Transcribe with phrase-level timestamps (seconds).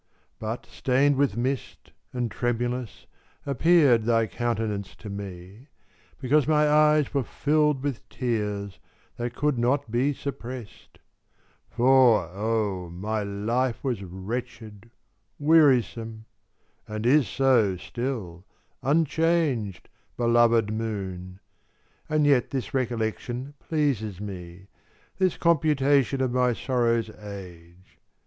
[0.39, 3.05] But stained with mist, and tremulous,
[3.45, 5.67] appeared Thy countenance to me,
[6.19, 8.79] because my eyes Were filled with tears,
[9.17, 10.97] that could not be suppressed;
[11.69, 14.89] For, oh, my life was wretched,
[15.37, 16.25] wearisome,
[16.87, 18.43] And is so still,
[18.81, 19.87] unchanged,
[20.17, 21.39] belovèd moon!
[22.09, 24.65] And yet this recollection pleases me,
[25.19, 27.99] This computation of my sorrow's age.